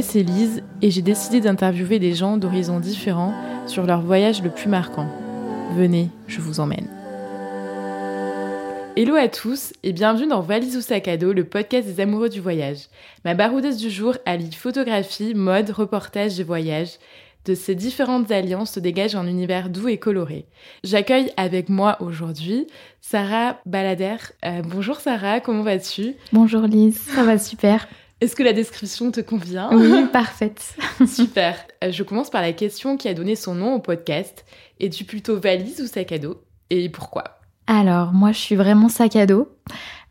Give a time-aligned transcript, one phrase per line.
[0.00, 3.34] C'est Lise et j'ai décidé d'interviewer des gens d'horizons différents
[3.66, 5.08] sur leur voyage le plus marquant.
[5.74, 6.86] Venez, je vous emmène.
[8.96, 12.28] Hello à tous et bienvenue dans Valise ou sac à dos, le podcast des amoureux
[12.28, 12.86] du voyage.
[13.24, 16.90] Ma baroudeuse du jour allie photographie, mode, reportage et voyage.
[17.44, 20.46] De ces différentes alliances se dégage un univers doux et coloré.
[20.84, 22.68] J'accueille avec moi aujourd'hui
[23.00, 24.16] Sarah Balader.
[24.44, 26.14] Euh, bonjour Sarah, comment vas-tu?
[26.32, 27.88] Bonjour Lise, ça va super.
[28.20, 30.74] Est-ce que la description te convient Oui, parfaite.
[31.06, 31.54] Super.
[31.84, 34.44] Euh, je commence par la question qui a donné son nom au podcast.
[34.80, 36.42] Es-tu plutôt valise ou sac à dos?
[36.70, 37.38] Et pourquoi?
[37.68, 39.48] Alors, moi, je suis vraiment sac à dos.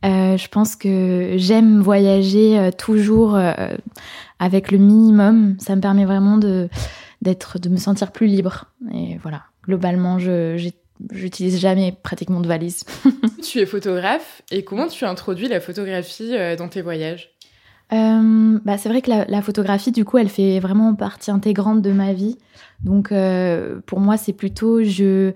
[0.05, 3.37] Euh, je pense que j'aime voyager euh, toujours
[4.39, 5.57] avec le minimum.
[5.59, 6.69] Ça me permet vraiment de,
[7.21, 8.65] d'être, de me sentir plus libre.
[8.93, 10.71] Et voilà, globalement, je,
[11.11, 12.85] j'utilise jamais pratiquement de valise.
[13.43, 17.36] tu es photographe et comment tu introduis la photographie dans tes voyages?
[17.93, 21.91] Euh, bah, c'est vrai que la, photographie, du coup, elle fait vraiment partie intégrante de
[21.91, 22.37] ma vie.
[22.83, 25.31] Donc, euh, pour moi, c'est plutôt je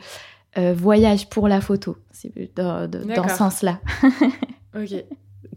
[0.57, 1.97] euh, voyage pour la photo.
[2.11, 3.79] C'est dans, dans ce sens-là.
[4.75, 5.03] ok.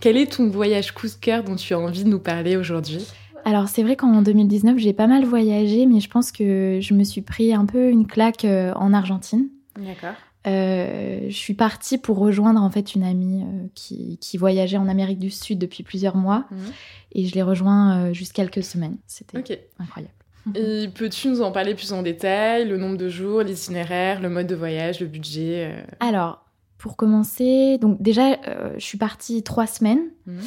[0.00, 3.06] Quel est ton voyage coup de cœur dont tu as envie de nous parler aujourd'hui?
[3.44, 7.04] Alors c'est vrai qu'en 2019 j'ai pas mal voyagé, mais je pense que je me
[7.04, 9.48] suis pris un peu une claque en Argentine.
[9.78, 10.14] D'accord.
[10.46, 14.88] Euh, je suis partie pour rejoindre en fait une amie euh, qui, qui, voyageait en
[14.88, 16.72] Amérique du Sud depuis plusieurs mois mhm.
[17.12, 18.98] et je l'ai rejoint euh, juste quelques semaines.
[19.06, 20.12] C'était incroyable.
[20.54, 24.46] Et peux-tu nous en parler plus en détail Le nombre de jours, l'itinéraire, le mode
[24.46, 26.44] de voyage, le budget Alors,
[26.76, 28.36] pour commencer, donc déjà,
[28.76, 30.10] je suis partie trois semaines.
[30.26, 30.40] Mhm.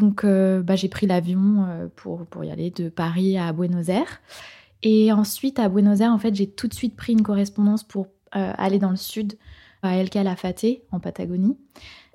[0.00, 4.20] Donc, bah, j'ai pris l'avion pour, pour y aller de Paris à Buenos Aires.
[4.82, 8.08] Et ensuite, à Buenos Aires, en fait, j'ai tout de suite pris une correspondance pour
[8.08, 9.34] euh, aller dans le sud,
[9.84, 11.56] à El Calafate, en Patagonie.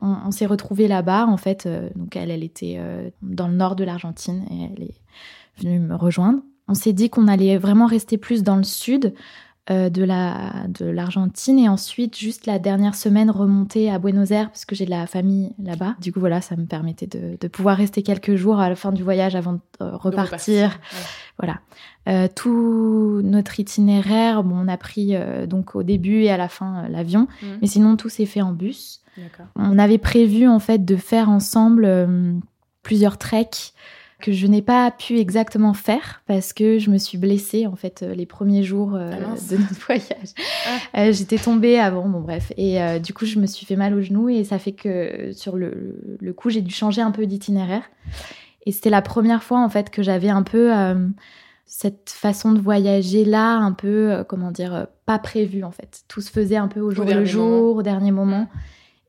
[0.01, 1.65] On, s'est retrouvés là-bas, en fait.
[1.65, 4.95] Euh, donc, elle, elle était euh, dans le nord de l'Argentine et elle est
[5.57, 6.39] venue me rejoindre.
[6.69, 9.13] On s'est dit qu'on allait vraiment rester plus dans le sud
[9.71, 14.65] de la de l'Argentine et ensuite juste la dernière semaine remonter à Buenos Aires parce
[14.65, 15.95] que j'ai de la famille là-bas.
[16.01, 18.91] Du coup voilà, ça me permettait de, de, pouvoir rester quelques jours à la fin
[18.91, 20.79] du voyage avant de repartir.
[21.37, 21.59] Voilà.
[22.07, 26.47] Euh, tout notre itinéraire, bon, on a pris euh, donc au début et à la
[26.47, 27.47] fin euh, l'avion, mmh.
[27.61, 29.01] mais sinon tout s'est fait en bus.
[29.57, 32.07] On avait prévu en fait de faire ensemble
[32.83, 33.73] plusieurs treks
[34.21, 38.01] que je n'ai pas pu exactement faire parce que je me suis blessée en fait
[38.01, 39.09] les premiers jours ah
[39.51, 40.29] de notre voyage.
[40.93, 41.11] Ah.
[41.11, 44.29] J'étais tombée avant, bon bref, et du coup je me suis fait mal au genou
[44.29, 47.83] et ça fait que sur le, le coup j'ai dû changer un peu d'itinéraire.
[48.65, 50.71] Et c'était la première fois en fait que j'avais un peu
[51.69, 56.01] cette façon de voyager là, un peu, euh, comment dire, euh, pas prévu en fait.
[56.07, 58.41] Tout se faisait un peu au jour le jour, au dernier moment.
[58.41, 58.47] Mm.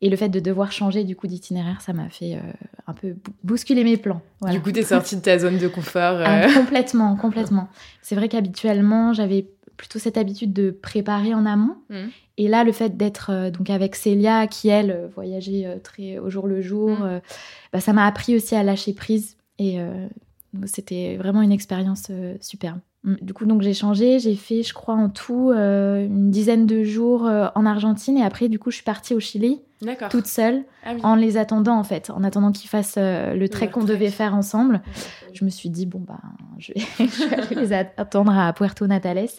[0.03, 2.53] Et le fait de devoir changer du coup d'itinéraire, ça m'a fait euh,
[2.87, 4.21] un peu bousculer mes plans.
[4.51, 6.21] Du coup, t'es sortie de ta zone de confort.
[6.23, 7.69] Ah, complètement, complètement.
[8.03, 9.47] C'est vrai qu'habituellement, j'avais
[9.79, 11.77] plutôt cette habitude de préparer en amont.
[11.89, 12.09] Mm.
[12.37, 16.61] Et là, le fait d'être donc avec Célia, qui elle voyageait très au jour le
[16.61, 17.21] jour, mm.
[17.73, 19.79] bah, ça m'a appris aussi à lâcher prise et
[20.65, 22.79] c'était vraiment une expérience euh, superbe.
[23.05, 23.15] Mm.
[23.23, 26.83] Du coup, donc j'ai changé, j'ai fait, je crois, en tout euh, une dizaine de
[26.83, 29.61] jours euh, en Argentine et après, du coup, je suis partie au Chili,
[30.11, 33.85] toute seule, ah en les attendant en fait, en attendant qu'ils fassent le trek qu'on
[33.85, 34.83] devait faire ensemble.
[35.33, 36.21] Je me suis dit bon bah,
[36.59, 39.31] je vais, je vais les attendre à Puerto Natales,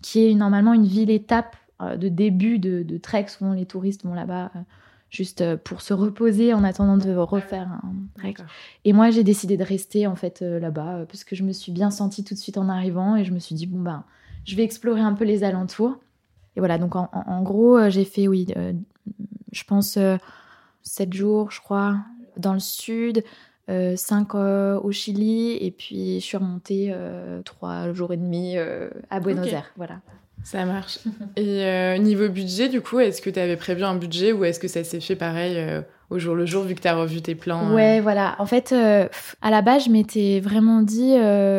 [0.00, 3.26] qui est normalement une ville étape de début de, de trek.
[3.28, 4.50] Souvent, les touristes vont là-bas
[5.12, 8.32] juste euh, pour se reposer en attendant de refaire un.
[8.84, 11.52] Et moi, j'ai décidé de rester en fait euh, là-bas euh, parce que je me
[11.52, 14.04] suis bien sentie tout de suite en arrivant et je me suis dit bon ben,
[14.44, 15.98] je vais explorer un peu les alentours.
[16.56, 18.46] Et voilà, donc en, gros, j'ai fait oui,
[19.52, 19.98] je pense
[20.82, 21.96] sept jours, je crois,
[22.36, 23.24] dans le sud.
[23.96, 26.94] cinq au Chili et puis je suis remontée
[27.46, 29.72] trois jours et demi à Buenos Aires.
[29.78, 30.02] Voilà.
[30.44, 30.98] Ça marche.
[31.36, 34.58] Et euh, niveau budget, du coup, est-ce que tu avais prévu un budget ou est-ce
[34.58, 37.22] que ça s'est fait pareil euh, au jour le jour vu que tu as revu
[37.22, 37.74] tes plans euh?
[37.74, 38.36] Ouais, voilà.
[38.38, 41.14] En fait, à la base, je m'étais vraiment dit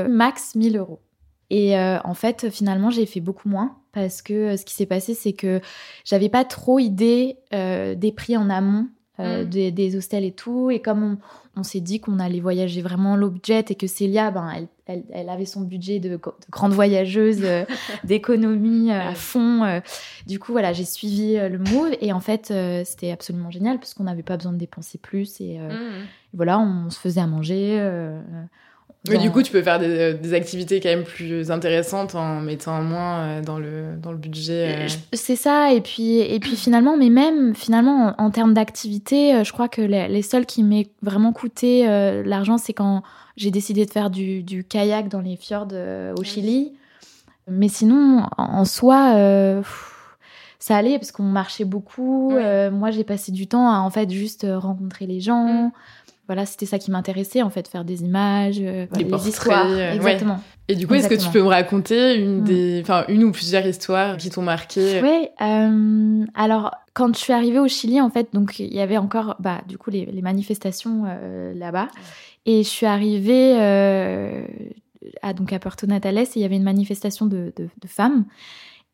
[0.10, 1.02] max 1000 euros.
[1.50, 5.34] Et en fait, finalement, j'ai fait beaucoup moins parce que ce qui s'est passé, c'est
[5.34, 5.62] que
[6.04, 8.88] j'avais pas trop idée des prix en amont.
[9.20, 9.44] Mmh.
[9.44, 10.72] Des, des, hostels et tout.
[10.72, 11.18] Et comme on,
[11.56, 15.30] on s'est dit qu'on allait voyager vraiment low budget et que Célia, ben, elle, elle,
[15.30, 16.20] avait son budget de,
[16.50, 17.64] grande voyageuse, euh,
[18.04, 19.64] d'économie euh, à fond.
[19.64, 19.80] Euh.
[20.26, 22.52] du coup, voilà, j'ai suivi le move et en fait,
[22.86, 26.08] c'était absolument génial parce qu'on n'avait pas besoin de dépenser plus et, mmh.
[26.34, 27.80] voilà, on se faisait à manger.
[29.10, 32.82] Mais du coup, tu peux faire des, des, activités quand même plus intéressantes en mettant
[32.82, 34.88] moins dans le, dans le budget.
[35.12, 39.68] C'est ça, et puis, et puis finalement, mais même finalement, en, termes d'activités, je crois
[39.68, 41.86] que les, les seuls qui m'aient vraiment coûté
[42.24, 43.04] l'argent, c'est quand
[43.36, 45.74] j'ai décidé de faire du, du, kayak dans les fjords
[46.18, 46.72] au Chili.
[47.50, 49.62] Mais sinon, en soi,
[50.64, 52.32] ça allait parce qu'on marchait beaucoup.
[52.32, 55.66] Euh, moi, j'ai passé du temps à en fait juste euh, rencontrer les gens.
[55.66, 55.72] Mm.
[56.28, 59.78] Voilà, c'était ça qui m'intéressait en fait, faire des images, euh, des les histoires.
[59.78, 60.42] Exactement.
[60.70, 62.44] Et du coup, est-ce que tu peux me raconter une mm.
[62.44, 65.02] des, enfin une ou plusieurs histoires qui t'ont marqué?
[65.02, 65.28] Oui.
[66.36, 69.62] alors, quand je suis arrivée au Chili, en fait, donc il y avait encore, bah,
[69.68, 71.04] du coup, les, manifestations
[71.56, 71.90] là-bas,
[72.46, 73.60] et je suis arrivée
[75.22, 78.26] à donc à Puerto Natales, et il y avait une manifestation de, de, de femmes.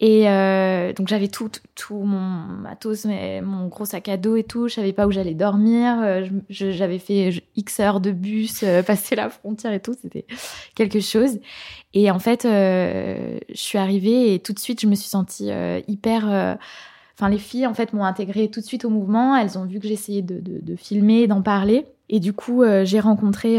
[0.02, 4.70] Et euh, donc j'avais tout, tout mon matos, mon gros sac à dos et tout.
[4.70, 6.00] Je savais pas où j'allais dormir.
[6.02, 9.96] Euh, j'avais fait X heures de bus, euh, passer la frontière et tout.
[10.02, 10.26] C'était
[10.74, 11.40] quelque chose.
[11.94, 15.50] Et en fait, je suis arrivée et tout de suite, je me suis sentie
[15.88, 16.58] hyper.
[17.18, 19.36] Enfin, les filles en fait m'ont intégrée tout de suite au mouvement.
[19.36, 21.88] Elles ont vu que j'essayais de, de, de, filmer, d'en parler.
[22.08, 23.58] Et du coup, j'ai rencontré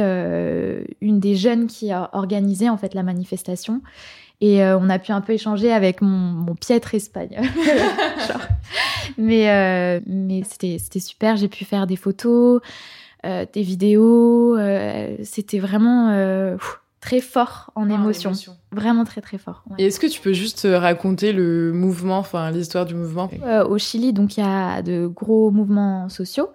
[1.00, 3.82] une des jeunes qui a organisé en fait la manifestation.
[4.40, 7.44] Et euh, on a pu un peu échanger avec mon, mon piètre espagnol.
[9.18, 11.36] Mais, euh, mais c'était, c'était super.
[11.36, 12.60] J'ai pu faire des photos,
[13.26, 14.56] euh, des vidéos.
[15.24, 16.56] c'était vraiment
[17.00, 18.32] très fort en ah, émotion.
[18.70, 19.64] Vraiment très très fort.
[19.78, 23.28] Et est-ce que tu peux juste raconter le mouvement, enfin l'histoire du mouvement?
[23.68, 26.48] Au Chili, donc il y a de gros mouvements sociaux.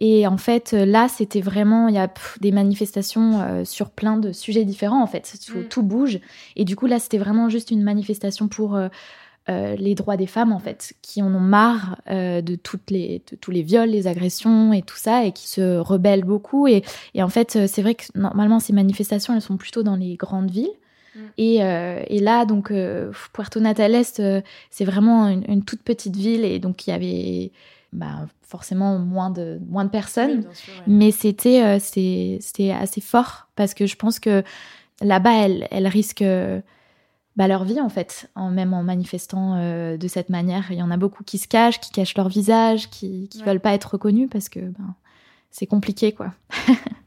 [0.00, 4.18] Et en fait, euh, là, c'était vraiment, il y a des manifestations euh, sur plein
[4.18, 5.38] de sujets différents, en fait.
[5.46, 5.68] Tout, mm.
[5.68, 6.20] tout bouge.
[6.54, 8.88] Et du coup, là, c'était vraiment juste une manifestation pour euh,
[9.48, 13.50] les droits des femmes, en fait, qui en ont marre de, toutes les, de tous
[13.50, 16.66] les viols, les agressions et tout ça, et qui se rebellent beaucoup.
[16.66, 16.82] Et,
[17.14, 20.50] et en fait, c'est vrai que normalement, ces manifestations, elles sont plutôt dans les grandes
[20.50, 20.68] villes.
[21.14, 21.20] Mm.
[21.38, 22.70] Et, et, là, donc,
[23.32, 26.44] Puerto Natales, c'est vraiment une, une, toute petite ville.
[26.44, 27.52] Et donc, il y avait
[27.96, 30.44] bah, forcément moins de, moins de personnes.
[30.86, 34.44] Mais c'était euh, c'était assez fort parce que je pense que
[35.00, 36.24] là-bas, elles, elles risquent
[37.36, 40.72] bah, leur vie, en fait, en, même en manifestant euh, de cette manière.
[40.72, 43.60] Il y en a beaucoup qui se cachent, qui cachent leur visage, qui ne veulent
[43.60, 44.94] pas être reconnus parce que ben,
[45.50, 46.32] c'est compliqué, quoi.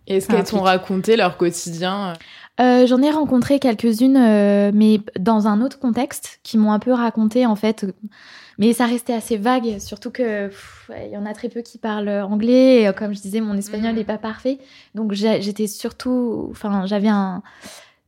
[0.08, 2.14] Est-ce qu'elles t'ont raconté leur quotidien
[2.60, 7.46] euh, J'en ai rencontré quelques-unes, mais dans un autre contexte, qui m'ont un peu raconté,
[7.46, 7.86] en fait
[8.60, 10.52] mais ça restait assez vague, surtout que
[10.90, 12.84] il y en a très peu qui parlent anglais.
[12.84, 14.06] Et comme je disais, mon espagnol n'est mm.
[14.06, 14.60] pas parfait.
[14.96, 16.50] Donc j'étais surtout.
[16.52, 17.42] Enfin, j'avais un,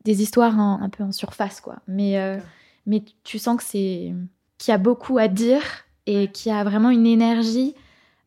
[0.03, 1.77] des histoires un, peu en surface, quoi.
[1.87, 2.37] Mais, euh,
[2.85, 4.13] mais tu sens que c'est
[4.57, 5.61] qu'il y a beaucoup à dire
[6.05, 7.75] et qu'il y a vraiment une énergie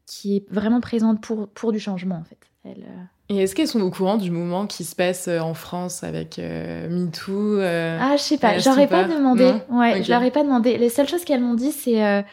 [0.06, 2.38] qui est vraiment présente pour, pour du changement, en fait.
[2.64, 5.54] Elle, euh, et est-ce qu'elles sont au courant du mouvement qui se passe euh, en
[5.54, 9.50] France avec euh, MeToo euh, Ah, je sais pas, j'aurais pas demandé.
[9.70, 10.76] Ouais, je leur ai pas demandé.
[10.76, 12.24] Les seules choses qu'elles m'ont dit, c'est.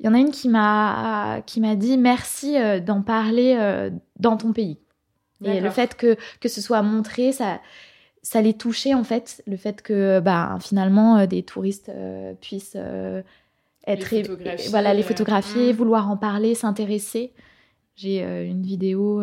[0.00, 4.52] Il y en a une qui m'a qui m'a dit merci d'en parler dans ton
[4.52, 4.78] pays.
[5.44, 7.60] Et le fait que, que ce soit montré, ça,
[8.22, 9.42] ça les touchait en fait.
[9.46, 11.92] Le fait que bah, finalement des touristes
[12.40, 12.76] puissent
[13.86, 14.10] être.
[14.10, 15.76] Les voilà, les photographier, hmm.
[15.76, 17.32] vouloir en parler, s'intéresser.
[17.96, 19.22] J'ai une vidéo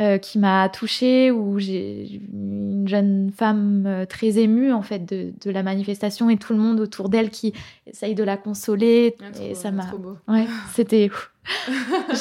[0.00, 5.34] euh, qui m'a touchée, où j'ai une jeune femme euh, très émue en fait de,
[5.44, 7.52] de, la manifestation et tout le monde autour d'elle qui
[7.86, 9.16] essaye de la consoler.
[9.20, 9.84] Ah, et ça m'a.
[10.28, 11.10] Ouais, c'était.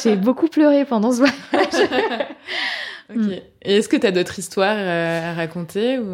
[0.04, 1.90] j'ai beaucoup pleuré pendant ce voyage.
[3.64, 6.14] Et est-ce que tu as d'autres histoires euh, à raconter ou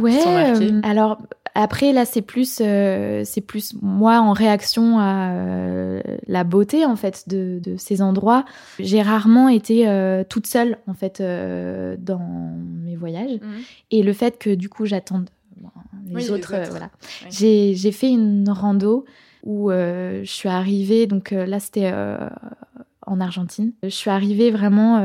[0.00, 0.70] Ouais.
[0.84, 1.18] alors
[1.56, 6.96] après, là, c'est plus, euh, c'est plus moi en réaction à euh, la beauté en
[6.96, 8.44] fait de, de ces endroits.
[8.80, 13.62] J'ai rarement été euh, toute seule en fait dans mes voyages mhm.
[13.92, 15.30] et le fait que du coup j'attende
[16.08, 16.90] les, autres, voilà.
[17.30, 19.04] J'ai fait une rando
[19.44, 21.92] où je suis arrivée, donc là c'était
[23.06, 23.72] en Argentine.
[23.82, 25.00] Je suis arrivée vraiment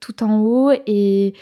[0.00, 1.34] tout en haut et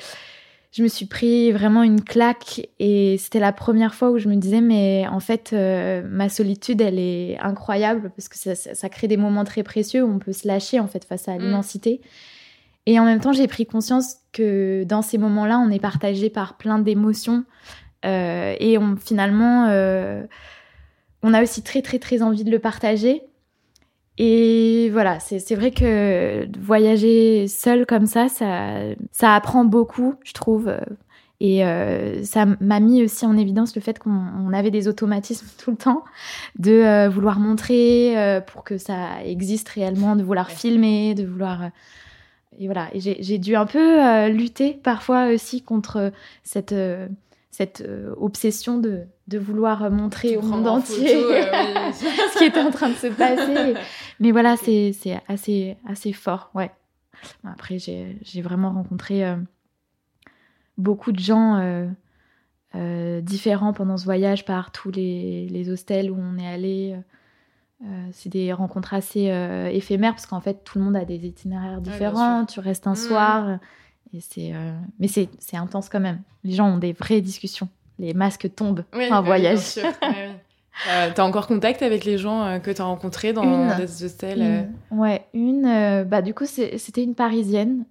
[0.72, 4.36] je me suis pris vraiment une claque et c'était la première fois où je me
[4.36, 9.16] disais mais en fait euh, ma solitude elle est incroyable parce que ça, crée des
[9.16, 11.40] moments très précieux où on peut se lâcher en fait face à mm.
[11.40, 12.00] l'immensité
[12.86, 16.56] et en même temps j'ai pris conscience que dans ces moments-là on est partagé par
[16.56, 17.44] plein d'émotions
[18.04, 20.22] euh, et on finalement euh,
[21.22, 23.24] on a aussi très très très envie de le partager
[24.22, 28.74] et voilà, c'est vrai que voyager seul comme ça, ça,
[29.12, 30.70] ça apprend beaucoup, je trouve.
[31.40, 35.70] Et euh, ça m'a mis aussi en évidence le fait qu'on avait des automatismes tout
[35.70, 36.04] le temps,
[36.58, 41.70] de euh, vouloir montrer euh, pour que ça existe réellement, de vouloir filmer, de vouloir...
[42.58, 46.12] et voilà, et j'ai dû un peu lutter parfois aussi contre
[46.44, 46.74] cette,
[47.50, 51.08] cette obsession de, de, vouloir montrer au monde entier
[51.94, 53.76] ce qui était en train de se passer.
[54.20, 54.94] Mais voilà, c'est
[55.28, 56.70] assez, assez fort, ouais.
[57.44, 59.24] Après, j'ai vraiment rencontré
[60.78, 61.88] beaucoup de gens
[62.76, 66.96] euh, différents pendant ce voyage par tous les, les hostels où on est allé.
[67.82, 71.26] Euh, c'est des rencontres assez euh, éphémères parce qu'en fait tout le monde a des
[71.26, 72.44] itinéraires différents.
[72.44, 72.96] tu restes un mmh.
[72.96, 73.58] soir
[74.12, 74.52] et c'est
[75.00, 76.20] mais c'est intense quand même.
[76.44, 77.68] Les gens ont des vraies discussions.
[77.98, 79.80] Les masques tombent en voyage.
[80.86, 84.98] T'as encore contact avec les gens que tu as rencontrés dans des hostels une.
[84.98, 86.04] Ouais, une.
[86.04, 87.84] bah, du coup, c'était une Parisienne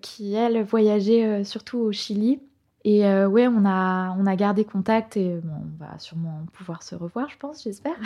[0.00, 2.40] qui, elle, voyageait surtout au Chili.
[2.84, 6.82] Et euh, ouais, on a, on a gardé contact et bon, on va sûrement pouvoir
[6.82, 7.96] se revoir, je pense, j'espère.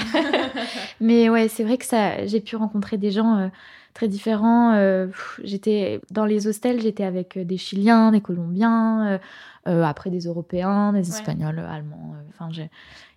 [1.01, 3.49] Mais ouais, c'est vrai que ça, j'ai pu rencontrer des gens euh,
[3.93, 4.73] très différents.
[4.73, 5.07] Euh,
[5.45, 9.21] j'étais dans les hostels, j'étais avec des Chiliens, des Colombiens,
[9.65, 12.17] après des Européens, des Espagnols, Allemands.
[12.31, 12.51] Enfin,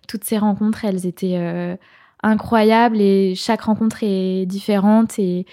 [0.08, 1.78] toutes ces rencontres, elles étaient
[2.22, 5.46] incroyables et chaque rencontre est différente et,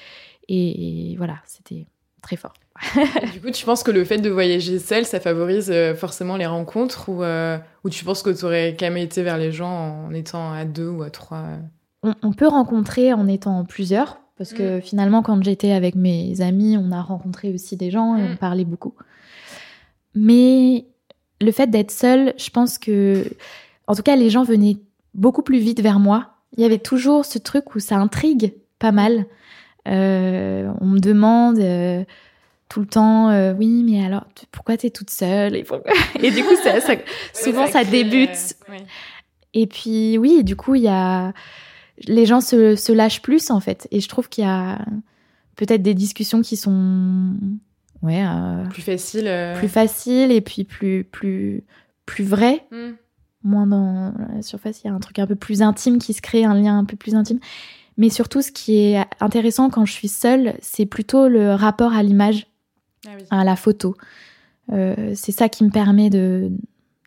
[0.48, 1.86] et voilà, c'était
[2.22, 2.54] très fort
[3.34, 6.46] du coup, tu penses que le fait de voyager seul, ça favorise euh, forcément les
[6.46, 10.06] rencontres ou, euh, ou tu penses que tu aurais quand même été vers les gens
[10.08, 11.44] en étant à deux ou à trois
[12.22, 14.82] on, peut rencontrer en étant plusieurs, parce que mm.
[14.82, 18.38] finalement, quand j'étais avec mes amis, on a rencontré aussi des gens et on mm.
[18.38, 18.94] parlait beaucoup.
[20.14, 20.86] Mais
[21.42, 23.26] le fait d'être seul, je pense que,
[23.88, 24.78] en tout cas, les gens venaient
[25.14, 26.34] beaucoup plus vite vers moi.
[26.58, 29.26] Il y avait toujours ce truc où ça intrigue pas mal.
[29.88, 31.60] Euh, on me demande
[32.70, 36.56] tout le temps, euh, oui, mais alors pourquoi tu es toute seule et, du coup,
[36.64, 36.80] ça,
[37.34, 38.56] souvent ça, débute.
[38.70, 38.78] Euh,
[39.54, 41.34] et puis oui, du coup, il y a
[42.00, 43.88] les gens se, se, lâchent plus en fait.
[43.92, 44.80] Et je trouve qu'il y a
[45.56, 47.36] peut-être des discussions qui sont
[48.02, 51.64] ouais euh, plus faciles, plus faciles et puis plus plus
[52.06, 52.66] plus vraies.
[52.72, 52.94] Hmm.
[53.46, 56.22] Moins dans la surface, il y a un truc un peu plus intime qui se
[56.22, 57.40] crée, un lien un peu plus intime.
[57.98, 62.04] Mais surtout, ce qui est intéressant quand je suis seule, c'est plutôt le rapport à
[62.04, 62.48] l'image.
[63.30, 63.96] Ah à la photo.
[64.72, 66.52] Euh, c'est ça qui me permet de,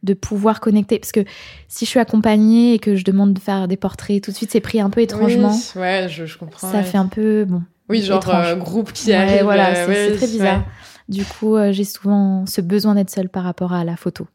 [0.03, 0.99] de pouvoir connecter.
[0.99, 1.25] Parce que
[1.67, 4.51] si je suis accompagnée et que je demande de faire des portraits, tout de suite,
[4.53, 5.57] c'est pris un peu étrangement.
[5.77, 6.71] ouais, je, comprends.
[6.71, 7.63] Ça fait un peu, bon.
[7.89, 9.45] Oui, genre euh, groupe qui arrive.
[9.45, 10.65] voilà, euh, c'est très bizarre.
[11.09, 14.27] Du coup, j'ai souvent ce besoin d'être seule par rapport à la photo.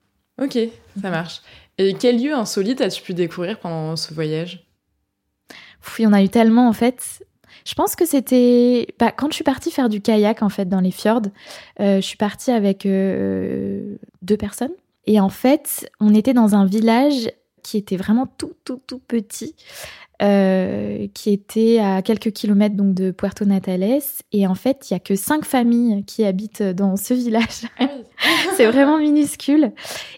[0.41, 0.57] Ok,
[0.99, 1.41] ça marche.
[1.77, 4.65] Et quel lieu insolite as-tu pu découvrir pendant ce voyage?
[5.99, 7.23] Il y en a eu tellement en fait.
[7.65, 10.79] Je pense que c'était bah, quand je suis partie faire du kayak en fait dans
[10.79, 11.27] les fjords.
[11.79, 14.73] Euh, je suis partie avec euh, deux personnes
[15.05, 17.31] et en fait on était dans un village
[17.63, 19.55] qui était vraiment tout tout tout petit
[20.21, 23.99] euh, qui était à quelques kilomètres donc de Puerto Natales.
[24.31, 27.65] Et en fait, il y a que cinq familles qui habitent dans ce village.
[27.79, 27.87] Ah
[28.55, 29.71] c'est vraiment minuscule.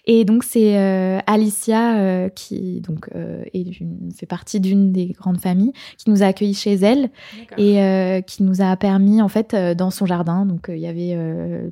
[0.06, 3.08] Et donc c'est euh, Alicia euh, qui donc
[3.52, 3.72] est
[4.14, 7.10] fait partie d'une des grandes familles qui nous a accueillis chez elle
[7.56, 10.44] et qui nous a permis en fait dans son jardin.
[10.44, 11.18] Donc il y avait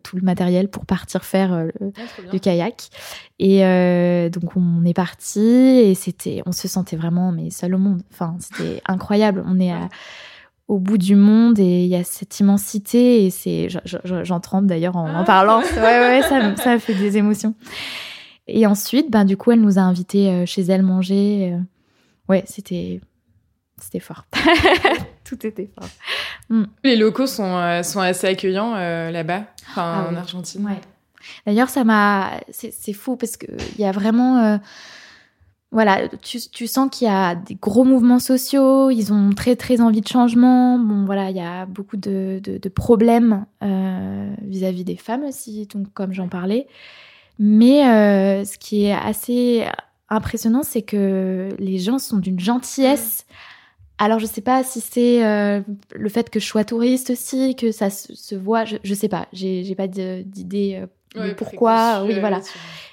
[0.02, 2.88] tout le matériel pour partir faire ah, du kayak.
[3.38, 3.60] Et
[4.30, 8.02] donc on est parti et c'était, on se sentait vraiment mais seul au monde.
[8.12, 9.44] Enfin, c'était incroyable.
[9.46, 9.72] On est
[10.68, 13.68] au bout du monde et il y a cette immensité et c'est,
[14.04, 15.24] j'en tremble d'ailleurs en, en, ah.
[15.24, 15.60] parlant.
[15.60, 17.54] Ouais, ouais, ça, ça fait des émotions.
[18.46, 21.52] Et ensuite, ben, du coup, elle nous a invités euh, chez elle manger.
[21.52, 21.58] Euh.
[22.28, 23.00] Ouais, c'était,
[23.80, 24.26] c'était fort.
[25.24, 25.88] Tout était fort.
[26.50, 26.64] Mm.
[26.82, 30.64] Les locaux sont, euh, sont assez accueillants là-bas, enfin, ah en Argentine.
[30.66, 30.80] Ouais.
[31.46, 34.58] D'ailleurs, ça m'a, c'est fou parce que il y a vraiment
[35.74, 39.80] voilà, tu, tu sens qu'il y a des gros mouvements sociaux, ils ont très très
[39.80, 40.78] envie de changement.
[40.78, 45.92] Bon, voilà, il y a beaucoup de, de, problèmes euh, vis-à-vis des femmes aussi, donc
[45.92, 46.68] comme j'en parlais.
[47.40, 49.64] Mais euh, ce qui est assez
[50.08, 53.26] impressionnant, c'est que les gens sont d'une gentillesse.
[53.98, 55.60] Alors, je sais pas si c'est euh,
[55.92, 58.64] le fait que je sois touriste aussi, que ça se, voit.
[58.64, 59.26] Je, je sais pas.
[59.32, 60.84] J'ai pas d'idée
[61.36, 62.04] pourquoi?
[62.04, 62.40] Oui, voilà.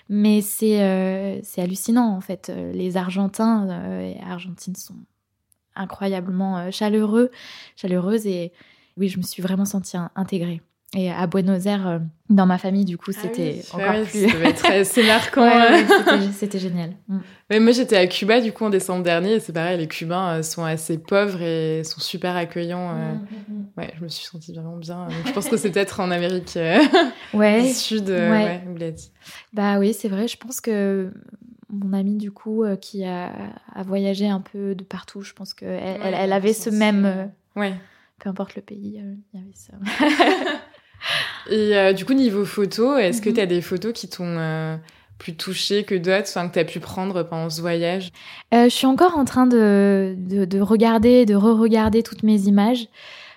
[0.09, 2.49] Mais c'est euh, c'est hallucinant, en fait.
[2.49, 4.97] Euh, les Argentins euh, et Argentines sont
[5.75, 7.31] incroyablement chaleureux,
[7.75, 8.27] chaleureuses.
[8.27, 8.51] Et
[8.97, 10.61] oui, je me suis vraiment sentie intégrée.
[10.93, 14.83] Et à Buenos Aires, dans ma famille, du coup, ah c'était encore plus.
[14.83, 15.49] C'est marquant.
[16.33, 16.91] c'était génial.
[17.07, 17.59] Mm.
[17.59, 19.35] moi, j'étais à Cuba, du coup, en décembre dernier.
[19.35, 22.93] Et c'est pareil, les Cubains sont assez pauvres et sont super accueillants.
[22.93, 25.07] Mm, mm, ouais, je me suis sentie vraiment bien.
[25.25, 26.57] je pense que c'est peut-être en Amérique
[27.33, 28.61] du Sud, ouais.
[29.53, 30.27] Bah oui, c'est vrai.
[30.27, 31.13] Je pense que
[31.69, 33.31] mon amie, du coup, euh, qui a,
[33.73, 37.31] a, voyagé un peu de partout, je pense qu'elle elle, elle, avait ce même.
[37.55, 37.75] ouais.
[38.19, 39.01] Peu importe le pays,
[39.33, 39.73] il y avait ça.
[41.49, 43.35] Et du coup, niveau photo, est-ce que Mhm.
[43.35, 44.75] tu as des photos qui t'ont euh,
[45.17, 48.11] plus touché que d'autres, enfin, que tu as pu prendre pendant ce voyage?
[48.53, 52.87] Euh, je suis encore en train de, de, de regarder, de re-regarder toutes mes images.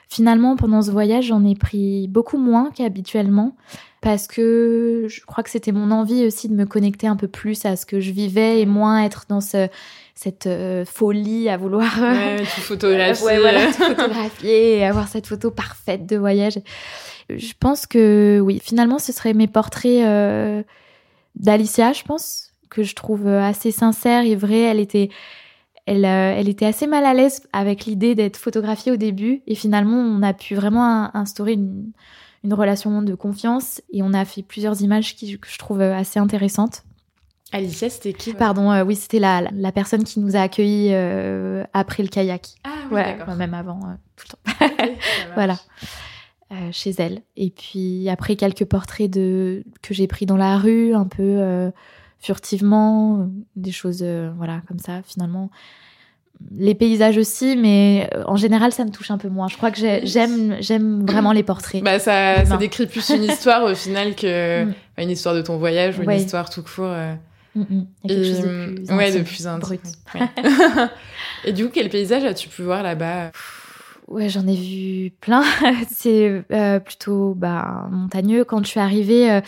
[0.08, 3.56] Finalement, pendant ce voyage, j'en ai pris beaucoup moins qu'habituellement
[4.00, 7.64] parce que je crois que c'était mon envie aussi de me connecter un peu plus
[7.64, 9.68] à ce que je vivais et moins être dans ce,
[10.14, 13.26] cette euh, folie à vouloir Ouais, tout photographier.
[13.26, 16.58] Ouais, voilà, tout photographier et avoir cette photo parfaite de voyage.
[17.30, 20.62] Je pense que oui, finalement, ce seraient mes portraits euh,
[21.36, 24.60] d'Alicia, je pense, que je trouve euh, assez sincère et vrai.
[24.60, 25.08] Elle était,
[25.86, 29.42] elle, euh, elle était assez mal à l'aise avec l'idée d'être photographiée au début.
[29.46, 31.90] Et finalement, on a pu vraiment in- instaurer une,
[32.44, 35.94] une relation de confiance et on a fait plusieurs images qui, que je trouve euh,
[35.96, 36.82] assez intéressantes.
[37.54, 41.62] Alicia, c'était qui Pardon, euh, oui, c'était la, la personne qui nous a accueillis euh,
[41.72, 42.48] après le kayak.
[42.64, 43.34] Ah oui, Ouais, d'accord.
[43.36, 44.92] même avant, euh, tout le temps.
[45.34, 45.56] Voilà.
[46.72, 47.22] Chez elle.
[47.36, 51.70] Et puis après quelques portraits de que j'ai pris dans la rue, un peu
[52.20, 54.04] furtivement, des choses
[54.36, 55.00] voilà comme ça.
[55.04, 55.50] Finalement,
[56.56, 59.48] les paysages aussi, mais en général ça me touche un peu moins.
[59.48, 61.82] Je crois que j'ai- j'aime j'aime vraiment les portraits.
[61.82, 64.74] Bah, ça, ça décrit plus une histoire au final que Mm.
[64.98, 66.18] une histoire de ton voyage ou une Ouais.
[66.18, 66.86] histoire tout court.
[67.56, 67.60] Euh.
[67.60, 67.86] Mm, mm.
[68.08, 69.80] Quelque chose de Et, plus ouais, de plus brut.
[70.14, 70.28] ouais.
[71.44, 73.30] Et du coup, quel paysage as-tu pu voir là-bas?
[74.08, 75.42] Ouais, j'en ai vu plein.
[75.90, 78.44] C'est euh, plutôt bah, montagneux.
[78.44, 79.40] Quand je suis arrivée, euh,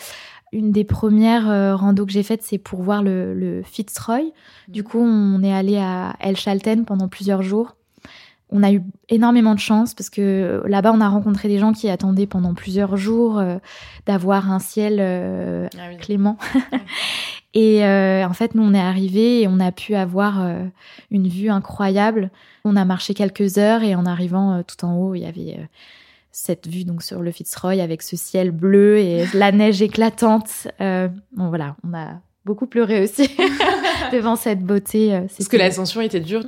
[0.53, 4.31] une des premières euh, randos que j'ai faites, c'est pour voir le, le Fitzroy.
[4.67, 7.75] Du coup, on est allé à El Chalten pendant plusieurs jours.
[8.49, 11.73] On a eu énormément de chance parce que euh, là-bas, on a rencontré des gens
[11.73, 13.57] qui attendaient pendant plusieurs jours euh,
[14.05, 15.97] d'avoir un ciel euh, Ah oui.
[15.97, 16.37] clément.
[17.59, 20.63] et euh, en fait, nous, on est arrivés et on a pu avoir euh,
[21.09, 22.29] une vue incroyable.
[22.63, 25.57] On a marché quelques heures et en arrivant euh, tout en haut, il y avait
[26.31, 30.67] cette vue donc sur le Fitzroy avec ce ciel bleu et la neige éclatante.
[30.79, 33.27] Bon, voilà, on a beaucoup pleuré aussi
[34.13, 35.19] devant cette beauté.
[35.27, 36.43] c'était- que l'ascension était dure.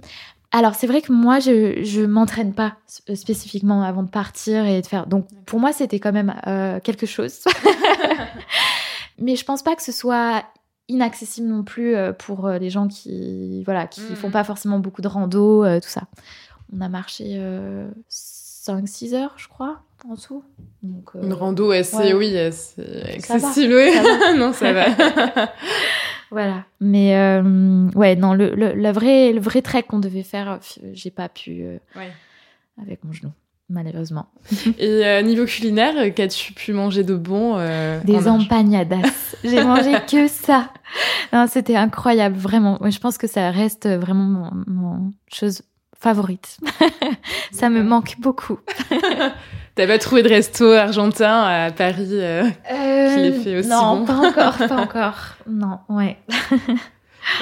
[0.52, 4.86] alors c'est vrai que moi je je m'entraîne pas spécifiquement avant de partir et de
[4.86, 6.36] faire donc pour moi c'était quand même
[6.84, 7.40] quelque chose.
[9.22, 10.44] Mais je pense pas que ce soit
[10.90, 14.16] inaccessible non plus euh, pour euh, les gens qui voilà qui Mhm.
[14.16, 16.04] font pas forcément beaucoup de rando euh, tout ça.
[16.74, 17.40] On a marché
[18.10, 20.44] 5-6 heures je crois en dessous.
[20.82, 22.14] Donc, Une rando assez, ouais.
[22.14, 22.76] oui, assez
[23.22, 23.74] Ça va, accessible.
[23.74, 23.92] oui.
[23.92, 24.34] ça va.
[24.38, 24.86] non, ça va.
[26.32, 26.64] Voilà.
[26.80, 30.60] Mais euh, ouais, non, le, le, le vrai, le vrai trek qu'on devait faire,
[30.94, 32.12] j'ai pas pu euh, Ouais.
[32.80, 33.32] avec mon genou,
[33.70, 34.28] malheureusement.
[34.80, 39.36] Et euh, niveau culinaire, euh, qu'as-tu pu manger de bon euh, en Des Argentine empanadas.
[39.44, 40.70] j'ai mangé que ça.
[41.32, 42.80] Non, C'était incroyable, vraiment.
[42.90, 45.62] Je pense que ça reste vraiment mon, mon chose
[45.98, 46.58] favorite.
[47.52, 48.60] ça me manque beaucoup.
[49.76, 52.50] T'as pas trouvé de resto argentin à Paris euh,
[53.14, 54.06] Qui les fait aussi non, bon?
[54.06, 55.20] pas encore, pas encore.
[55.48, 56.18] Non, ouais.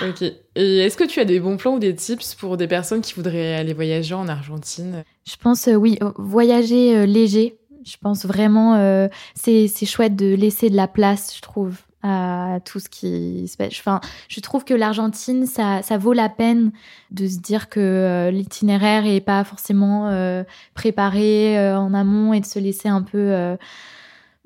[0.07, 0.23] Ok.
[0.57, 3.13] Et est-ce que tu as des bons plans ou des tips pour des personnes qui
[3.13, 5.03] voudraient aller voyager en Argentine?
[5.29, 7.59] Je pense, euh, oui, euh, voyager euh, léger.
[7.85, 12.57] Je pense vraiment, euh, c'est c'est chouette de laisser de la place, je trouve, à
[12.65, 13.73] tout ce qui se passe.
[13.79, 16.71] Enfin, je trouve que l'Argentine, ça, ça vaut la peine
[17.11, 20.43] de se dire que euh, l'itinéraire est pas forcément euh,
[20.73, 23.55] préparé euh, en amont et de se laisser un peu euh,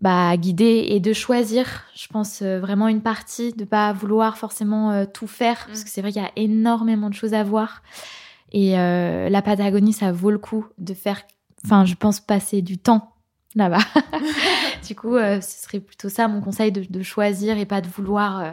[0.01, 4.91] bah, guider et de choisir, je pense, euh, vraiment une partie, de pas vouloir forcément
[4.91, 5.83] euh, tout faire, parce Mm.
[5.83, 7.83] que c'est vrai qu'il y a énormément de choses à voir.
[8.51, 11.21] Et euh, la Patagonie, ça vaut le coup de faire,
[11.63, 13.13] enfin, je pense, passer du temps
[13.55, 13.77] là-bas.
[14.87, 18.43] du coup, ce serait plutôt ça mon conseil de, de choisir et pas de vouloir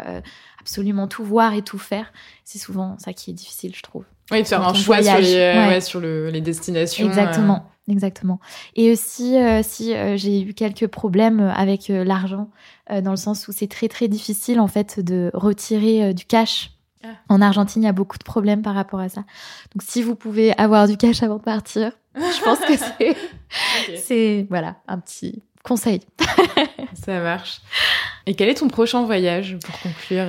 [0.60, 2.12] absolument tout voir et tout faire.
[2.44, 4.04] C'est souvent ça qui est difficile, je trouve.
[4.30, 5.68] Oui, de faire un choix sur, les, ouais.
[5.68, 7.06] ouais, sur le- les destinations.
[7.06, 8.40] Exactement, exactement.
[8.76, 12.50] Et aussi, euh, si euh, j'ai eu quelques problèmes avec euh, l'argent,
[12.90, 16.72] euh, dans le sens où c'est très très difficile en fait de retirer du cash.
[17.04, 17.08] Ah.
[17.28, 19.20] En Argentine, il y a beaucoup de problèmes par rapport à ça.
[19.74, 23.16] Donc, si vous pouvez avoir du cash avant de partir, je pense que c'est,
[23.96, 26.00] c'est voilà un petit conseil.
[26.94, 27.60] ça marche.
[28.26, 30.26] Et quel est ton prochain voyage pour conclure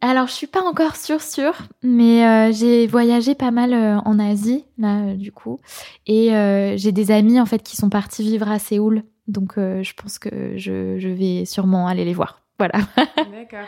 [0.00, 4.18] alors, je suis pas encore sûre sûre, mais euh, j'ai voyagé pas mal euh, en
[4.18, 5.60] Asie là euh, du coup,
[6.06, 6.28] et
[6.76, 10.54] j'ai des amis en fait qui sont partis vivre à Séoul, donc je pense que
[10.56, 12.40] je, je vais sûrement aller les voir.
[12.58, 12.74] Voilà.
[13.16, 13.66] D'accord.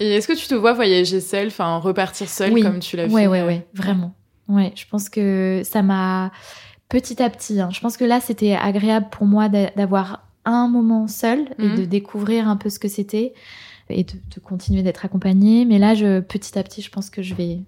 [0.00, 2.62] Et est-ce que tu te vois voyager seule, enfin repartir seule Oui.
[2.62, 4.14] comme tu l'as Ouais, fait ouais, euh, ouais, vraiment.
[4.48, 6.30] Ouais, je pense que ça m'a
[6.88, 7.60] petit à petit.
[7.60, 11.66] hein, je pense que là, c'était agréable pour moi d'a- d'avoir un moment seul et
[11.66, 11.74] Mhm.
[11.76, 13.34] de découvrir un peu ce que c'était
[13.90, 15.64] et de, de continuer d'être accompagnée.
[15.64, 17.60] Mais là, je, petit à petit, je pense que je vais.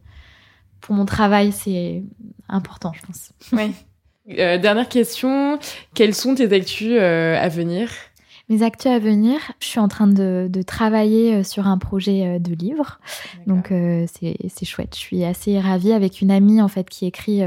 [0.81, 2.03] Pour mon travail, c'est
[2.49, 3.33] important, je pense.
[3.53, 4.59] Ouais.
[4.59, 5.59] dernière question,
[5.95, 7.91] quelles sont tes actus à venir?
[8.49, 13.01] Mes actus à venir, je suis en train de, travailler sur un projet de livre.
[13.47, 13.73] Donc
[14.13, 14.95] c'est chouette.
[14.95, 17.43] Je suis assez ravie avec une amie en fait qui écrit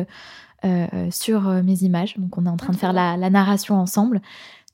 [1.12, 2.18] sur mes images.
[2.18, 4.22] Donc on est en train de faire la, la narration ensemble.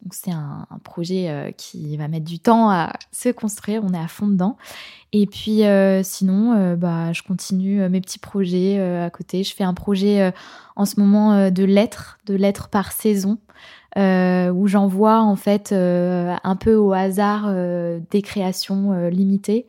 [0.04, 4.00] Donc c'est un, projet euh, qui va mettre du temps à se construire, on est
[4.00, 4.58] à fond dedans.
[5.12, 9.44] Et puis euh, sinon, euh, bah, je continue mes petits projets à côté.
[9.44, 10.34] Je fais un projet
[10.76, 13.40] en ce moment de lettres, de lettres par saison,
[13.98, 17.54] où j'envoie en fait un peu au hasard
[18.10, 19.68] des créations limitées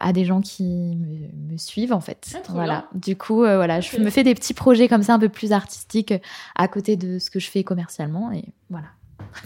[0.00, 2.36] à des gens qui me, suivent en fait.
[2.36, 2.88] Ah, voilà.
[2.94, 6.14] Du coup, voilà, je me fais des petits projets comme ça un peu plus artistiques
[6.54, 8.88] à côté de ce que je fais commercialement et voilà.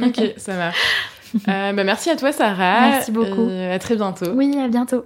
[0.03, 0.79] Ok, ça marche.
[1.47, 2.91] Euh, bah, merci à toi, Sarah.
[2.91, 3.49] Merci beaucoup.
[3.49, 4.31] à très bientôt.
[4.35, 5.05] Oui, à bientôt.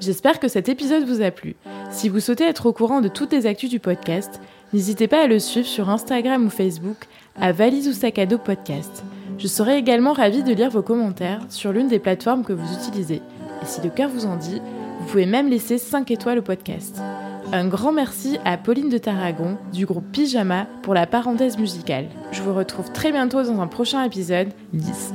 [0.00, 1.56] J'espère que cet épisode vous a plu.
[1.90, 4.40] Si vous souhaitez être au courant de toutes les actus du podcast,
[4.72, 7.06] n'hésitez pas à le suivre sur Instagram ou Facebook
[7.40, 9.02] à Valise ou Sac à dos Podcast.
[9.38, 13.16] Je serai également ravie de lire vos commentaires sur l'une des plateformes que vous utilisez.
[13.62, 14.60] Et si le cœur vous en dit,
[15.00, 17.00] vous pouvez même laisser 5 étoiles au podcast.
[17.52, 22.06] Un grand merci à Pauline de Tarragon du groupe Pyjama pour la parenthèse musicale.
[22.32, 24.48] Je vous retrouve très bientôt dans un prochain épisode.
[24.72, 25.12] 10.